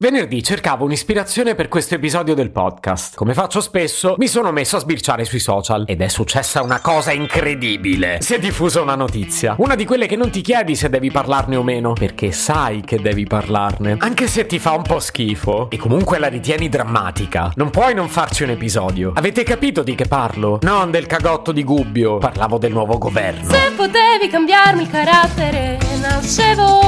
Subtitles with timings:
[0.00, 3.16] Venerdì cercavo un'ispirazione per questo episodio del podcast.
[3.16, 7.10] Come faccio spesso, mi sono messo a sbirciare sui social ed è successa una cosa
[7.10, 8.18] incredibile.
[8.20, 11.56] Si è diffusa una notizia, una di quelle che non ti chiedi se devi parlarne
[11.56, 15.76] o meno, perché sai che devi parlarne, anche se ti fa un po' schifo e
[15.78, 17.50] comunque la ritieni drammatica.
[17.56, 19.10] Non puoi non farci un episodio.
[19.16, 20.60] Avete capito di che parlo?
[20.62, 23.50] Non del cagotto di Gubbio, parlavo del nuovo governo.
[23.50, 26.87] Se potevi cambiarmi il carattere, nascevo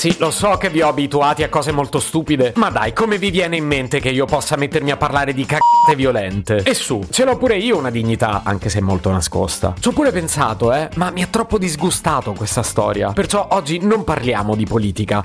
[0.00, 3.30] Sì, lo so che vi ho abituati a cose molto stupide, ma dai, come vi
[3.30, 6.62] viene in mente che io possa mettermi a parlare di cagate violente?
[6.62, 9.74] E su, ce l'ho pure io una dignità, anche se molto nascosta.
[9.78, 13.12] Ci ho pure pensato, eh, ma mi ha troppo disgustato questa storia.
[13.12, 15.22] Perciò oggi non parliamo di politica.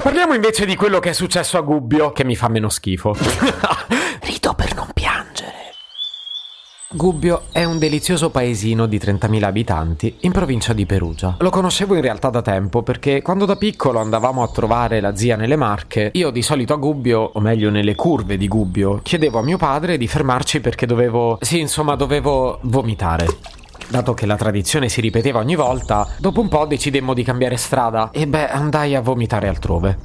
[0.00, 3.16] Parliamo invece di quello che è successo a Gubbio, che mi fa meno schifo.
[4.22, 5.74] Rido per non piangere.
[6.94, 11.36] Gubbio è un delizioso paesino di 30.000 abitanti in provincia di Perugia.
[11.38, 15.36] Lo conoscevo in realtà da tempo perché quando da piccolo andavamo a trovare la zia
[15.36, 19.42] nelle Marche, io di solito a Gubbio, o meglio nelle curve di Gubbio, chiedevo a
[19.42, 21.38] mio padre di fermarci perché dovevo...
[21.40, 23.26] sì, insomma, dovevo vomitare.
[23.88, 28.10] Dato che la tradizione si ripeteva ogni volta, dopo un po' decidemmo di cambiare strada
[28.12, 29.98] e beh, andai a vomitare altrove.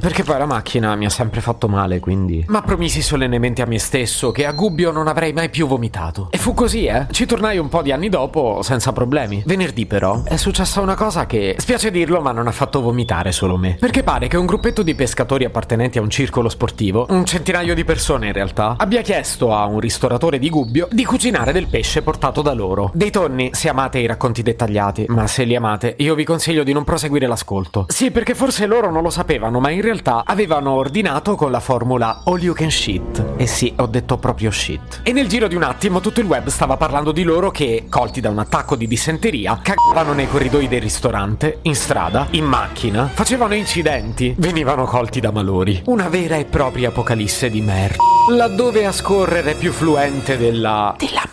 [0.00, 2.44] Perché poi la macchina mi ha sempre fatto male, quindi.
[2.48, 6.28] Ma promisi solennemente a me stesso che a Gubbio non avrei mai più vomitato.
[6.30, 7.06] E fu così, eh.
[7.10, 9.42] Ci tornai un po' di anni dopo, senza problemi.
[9.46, 13.56] Venerdì, però, è successa una cosa che, spiace dirlo, ma non ha fatto vomitare solo
[13.56, 13.76] me.
[13.78, 17.84] Perché pare che un gruppetto di pescatori appartenenti a un circolo sportivo, un centinaio di
[17.84, 22.42] persone in realtà, abbia chiesto a un ristoratore di Gubbio di cucinare del pesce portato
[22.42, 22.90] da loro.
[22.94, 26.72] Dei tonni, se amate i racconti dettagliati, ma se li amate, io vi consiglio di
[26.72, 27.86] non proseguire l'ascolto.
[27.88, 31.58] Sì, perché forse loro non lo sapevano, ma in realtà realtà avevano ordinato con la
[31.58, 33.24] formula all you can shit.
[33.36, 35.00] E sì, ho detto proprio shit.
[35.02, 38.20] E nel giro di un attimo tutto il web stava parlando di loro che, colti
[38.20, 43.54] da un attacco di dissenteria, cagavano nei corridoi del ristorante, in strada, in macchina, facevano
[43.54, 45.82] incidenti, venivano colti da malori.
[45.86, 47.96] Una vera e propria apocalisse di merda.
[48.30, 50.94] Laddove a scorrere più fluente della...
[50.96, 51.26] della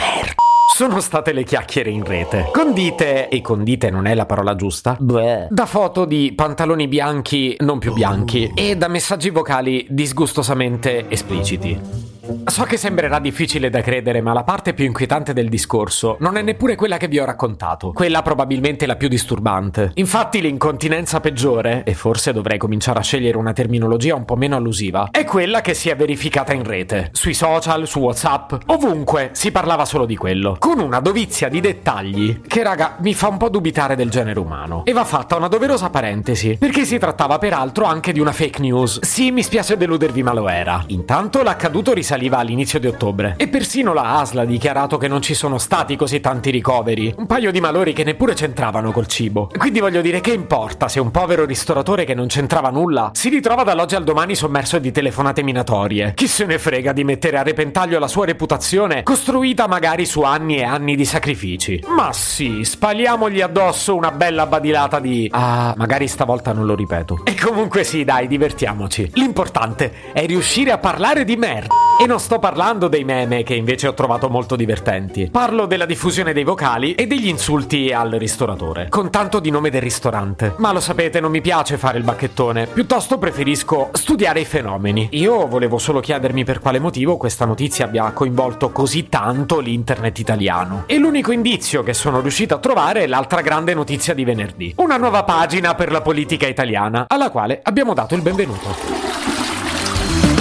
[0.77, 2.51] sono state le chiacchiere in rete.
[2.53, 5.47] Condite, e condite non è la parola giusta, Bleh.
[5.49, 12.16] da foto di pantaloni bianchi non più bianchi e da messaggi vocali disgustosamente espliciti.
[12.47, 16.41] So che sembrerà difficile da credere, ma la parte più inquietante del discorso non è
[16.41, 19.91] neppure quella che vi ho raccontato, quella probabilmente la più disturbante.
[19.95, 25.09] Infatti l'incontinenza peggiore, e forse dovrei cominciare a scegliere una terminologia un po' meno allusiva,
[25.11, 29.85] è quella che si è verificata in rete, sui social, su WhatsApp, ovunque si parlava
[29.85, 33.95] solo di quello, con una dovizia di dettagli che raga mi fa un po' dubitare
[33.95, 34.83] del genere umano.
[34.83, 39.01] E va fatta una doverosa parentesi, perché si trattava peraltro anche di una fake news.
[39.01, 40.83] Sì, mi spiace deludervi, ma lo era.
[40.87, 43.35] Intanto l'accaduto risale risaliva all'inizio di ottobre.
[43.37, 47.13] E persino la ASL ha dichiarato che non ci sono stati così tanti ricoveri.
[47.17, 49.49] Un paio di malori che neppure c'entravano col cibo.
[49.55, 53.63] Quindi voglio dire che importa se un povero ristoratore che non c'entrava nulla si ritrova
[53.63, 56.13] dall'oggi al domani sommerso di telefonate minatorie.
[56.15, 60.57] Chi se ne frega di mettere a repentaglio la sua reputazione costruita magari su anni
[60.57, 61.83] e anni di sacrifici.
[61.87, 65.29] Ma sì, spaliamogli addosso una bella badilata di...
[65.31, 67.21] Ah, magari stavolta non lo ripeto.
[67.23, 69.11] E comunque sì, dai, divertiamoci.
[69.13, 71.75] L'importante è riuscire a parlare di merda.
[71.99, 75.29] E non sto parlando dei meme che invece ho trovato molto divertenti.
[75.29, 79.81] Parlo della diffusione dei vocali e degli insulti al ristoratore, con tanto di nome del
[79.81, 80.55] ristorante.
[80.57, 85.09] Ma lo sapete, non mi piace fare il bacchettone, piuttosto preferisco studiare i fenomeni.
[85.11, 90.83] Io volevo solo chiedermi per quale motivo questa notizia abbia coinvolto così tanto l'internet italiano.
[90.87, 94.73] E l'unico indizio che sono riuscito a trovare è l'altra grande notizia di venerdì.
[94.77, 99.06] Una nuova pagina per la politica italiana, alla quale abbiamo dato il benvenuto.